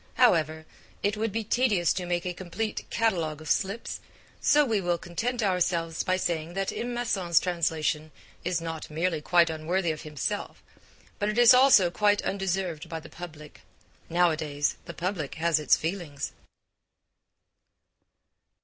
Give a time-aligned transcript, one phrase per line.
[0.15, 0.65] However,
[1.03, 3.99] it would be tedious to make a complete 'catalogue of slips,'
[4.39, 6.91] so we will content ourselves by saying that M.
[6.95, 8.11] Masson's translation
[8.43, 10.63] is not merely quite unworthy of himself,
[11.19, 13.61] but is also quite undeserved by the public.
[14.09, 16.31] Nowadays, the public has its feelings.